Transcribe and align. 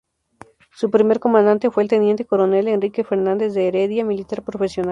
Su 0.71 0.89
primer 0.89 1.19
comandante 1.19 1.69
fue 1.69 1.83
el 1.83 1.89
teniente 1.89 2.25
coronel 2.25 2.67
Enrique 2.67 3.03
Fernández 3.03 3.53
de 3.53 3.67
Heredia, 3.67 4.03
militar 4.03 4.41
profesional. 4.41 4.89